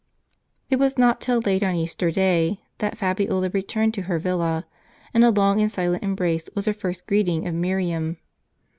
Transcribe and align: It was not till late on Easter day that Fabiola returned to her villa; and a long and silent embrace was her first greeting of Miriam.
It 0.67 0.77
was 0.77 0.97
not 0.97 1.21
till 1.21 1.41
late 1.41 1.61
on 1.61 1.75
Easter 1.75 2.09
day 2.09 2.63
that 2.79 2.97
Fabiola 2.97 3.49
returned 3.53 3.93
to 3.93 4.01
her 4.09 4.17
villa; 4.17 4.65
and 5.13 5.23
a 5.23 5.29
long 5.29 5.61
and 5.61 5.71
silent 5.71 6.01
embrace 6.01 6.49
was 6.55 6.65
her 6.65 6.73
first 6.73 7.05
greeting 7.05 7.47
of 7.47 7.53
Miriam. 7.53 8.17